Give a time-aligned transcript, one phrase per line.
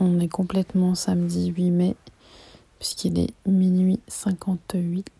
[0.00, 1.96] On est complètement samedi 8 mai,
[2.78, 5.10] puisqu'il est minuit 58.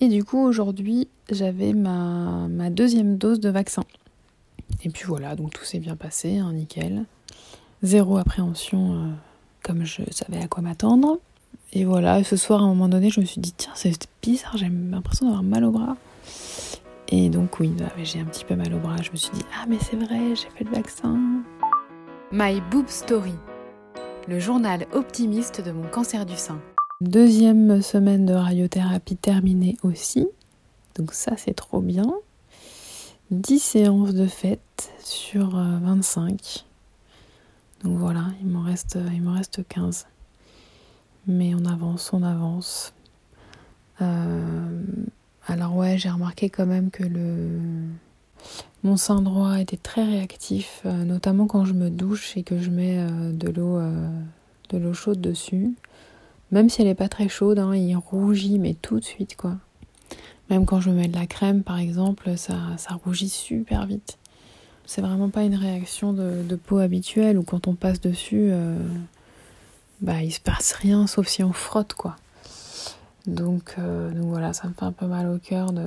[0.00, 3.84] Et du coup, aujourd'hui, j'avais ma, deuxième dose de vaccin.
[4.82, 7.04] Et puis voilà, donc tout s'est bien passé, hein, nickel.
[7.82, 9.10] Zéro appréhension, euh,
[9.62, 11.18] comme je savais à quoi m'attendre.
[11.72, 14.56] Et voilà, ce soir, à un moment donné, je me suis dit, tiens, c'est bizarre,
[14.56, 15.96] j'ai l'impression d'avoir mal au bras.
[17.08, 18.96] Et donc, oui, bah, j'ai un petit peu mal au bras.
[19.02, 21.18] Je me suis dit, ah, mais c'est vrai, j'ai fait le vaccin.
[22.36, 23.34] My Boob Story,
[24.26, 26.60] le journal optimiste de mon cancer du sein.
[27.00, 30.26] Deuxième semaine de radiothérapie terminée aussi.
[30.96, 32.12] Donc ça, c'est trop bien.
[33.30, 36.32] 10 séances de fête sur 25.
[36.34, 40.08] Euh, Donc voilà, il reste, il reste 15.
[41.28, 42.94] Mais on avance, on avance.
[44.02, 44.82] Euh,
[45.46, 47.60] alors ouais, j'ai remarqué quand même que le
[48.84, 52.68] mon sein droit était très réactif, euh, notamment quand je me douche et que je
[52.68, 54.08] mets euh, de l'eau euh,
[54.68, 55.74] de l'eau chaude dessus.
[56.50, 59.56] Même si elle n'est pas très chaude, hein, il rougit, mais tout de suite quoi.
[60.50, 64.18] Même quand je mets de la crème par exemple, ça, ça rougit super vite.
[64.84, 68.52] C'est vraiment pas une réaction de, peau habituelle où quand on passe dessus,
[70.02, 72.16] bah il se passe rien sauf si on frotte quoi.
[73.26, 75.86] Donc, donc voilà, ça me fait un peu mal au cœur de,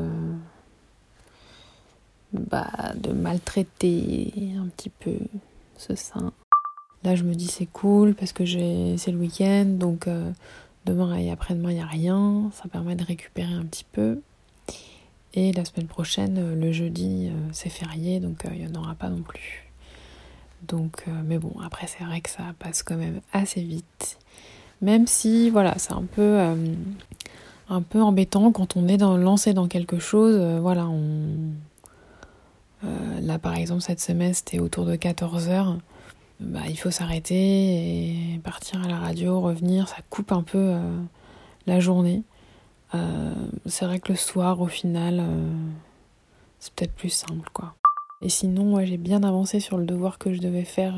[2.33, 5.17] bah, de maltraiter un petit peu
[5.77, 6.33] ce sein.
[7.03, 10.31] Là, je me dis c'est cool parce que c'est le week-end, donc euh,
[10.85, 12.49] demain et après-demain, il n'y a rien.
[12.53, 14.21] Ça permet de récupérer un petit peu.
[15.33, 18.95] Et la semaine prochaine, euh, le jeudi, euh, c'est férié, donc il n'y en aura
[18.95, 19.63] pas non plus.
[20.67, 24.17] Donc, mais bon, après, c'est vrai que ça passe quand même assez vite.
[24.81, 26.39] Même si, voilà, c'est un peu,
[27.69, 30.59] embêtant quand on est lancé dans quelque chose.
[30.59, 31.53] voilà, on,
[32.83, 35.77] euh, là, par exemple, cette semaine, c'était autour de 14 heures.
[36.39, 37.35] Bah, il faut s'arrêter
[38.35, 39.87] et partir à la radio, revenir.
[39.87, 41.01] Ça coupe un peu euh,
[41.65, 42.23] la journée.
[42.93, 43.33] Euh,
[43.65, 45.23] c'est vrai que le soir, au final,
[46.59, 47.75] c'est peut-être plus simple, quoi.
[48.21, 50.95] Et sinon, j'ai bien avancé sur le devoir que je devais faire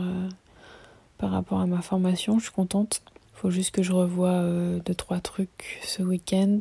[1.17, 2.37] par rapport à ma formation.
[2.39, 3.01] Je suis contente.
[3.33, 4.43] Faut juste que je revoie
[4.85, 6.59] deux, trois trucs ce week-end.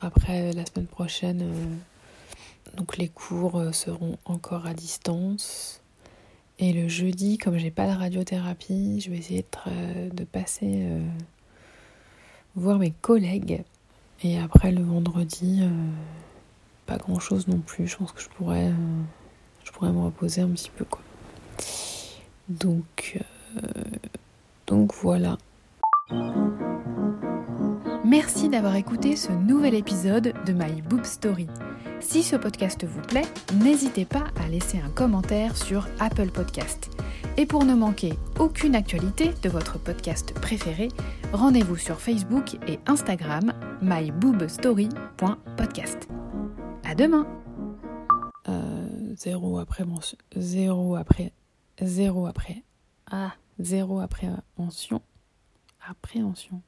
[0.00, 1.44] Après, la semaine prochaine
[2.84, 5.80] donc les cours euh, seront encore à distance.
[6.58, 9.70] Et le jeudi, comme j'ai pas de radiothérapie, je vais essayer de,
[10.20, 11.00] euh, passer euh,
[12.56, 13.64] voir mes collègues.
[14.22, 15.62] Et après le vendredi,
[16.84, 17.86] pas grand chose non plus.
[17.86, 20.84] Je pense que je pourrais, me reposer un petit peu
[24.66, 25.38] donc voilà.
[28.04, 31.48] Merci d'avoir écouté ce nouvel épisode de My Boob Story.
[32.04, 36.90] Si ce podcast vous plaît, n'hésitez pas à laisser un commentaire sur Apple Podcast.
[37.38, 40.88] Et pour ne manquer aucune actualité de votre podcast préféré,
[41.32, 46.08] rendez-vous sur Facebook et Instagram myboobstory.podcast.
[46.84, 47.26] À demain.
[48.48, 49.84] Euh, zéro après
[50.36, 51.32] zéro après
[51.80, 52.62] zéro après
[53.10, 55.00] ah zéro appréhension
[55.88, 56.60] appréhension